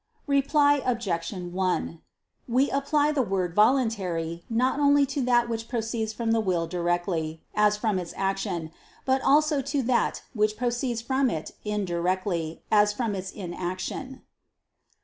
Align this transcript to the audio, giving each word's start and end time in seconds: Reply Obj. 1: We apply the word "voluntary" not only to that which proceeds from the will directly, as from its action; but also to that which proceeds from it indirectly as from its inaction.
Reply 0.25 0.81
Obj. 0.83 1.31
1: 1.31 2.01
We 2.47 2.71
apply 2.71 3.11
the 3.11 3.21
word 3.21 3.53
"voluntary" 3.53 4.43
not 4.49 4.79
only 4.79 5.05
to 5.05 5.21
that 5.21 5.47
which 5.47 5.67
proceeds 5.67 6.11
from 6.11 6.31
the 6.31 6.39
will 6.39 6.65
directly, 6.65 7.43
as 7.53 7.77
from 7.77 7.99
its 7.99 8.11
action; 8.17 8.71
but 9.05 9.21
also 9.21 9.61
to 9.61 9.83
that 9.83 10.23
which 10.33 10.57
proceeds 10.57 11.03
from 11.03 11.29
it 11.29 11.51
indirectly 11.63 12.63
as 12.71 12.91
from 12.91 13.13
its 13.13 13.29
inaction. 13.29 14.23